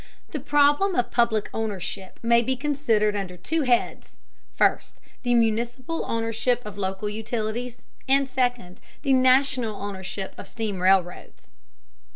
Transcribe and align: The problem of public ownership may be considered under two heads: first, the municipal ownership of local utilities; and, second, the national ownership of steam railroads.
The 0.31 0.39
problem 0.39 0.95
of 0.95 1.11
public 1.11 1.47
ownership 1.53 2.19
may 2.23 2.41
be 2.41 2.55
considered 2.55 3.15
under 3.15 3.37
two 3.37 3.61
heads: 3.61 4.19
first, 4.55 4.99
the 5.21 5.35
municipal 5.35 6.03
ownership 6.07 6.65
of 6.65 6.75
local 6.75 7.07
utilities; 7.07 7.77
and, 8.09 8.27
second, 8.27 8.81
the 9.03 9.13
national 9.13 9.79
ownership 9.79 10.33
of 10.39 10.47
steam 10.47 10.79
railroads. 10.81 11.51